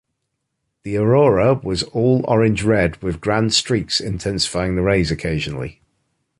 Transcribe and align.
The 0.81 0.97
aurora 0.97 1.53
was 1.53 1.83
all 1.83 2.25
orange-red, 2.27 3.03
with 3.03 3.21
grand 3.21 3.53
streaks 3.53 3.99
intensifying 4.01 4.75
the 4.75 4.81
rays 4.81 5.11
occasionally. 5.11 5.83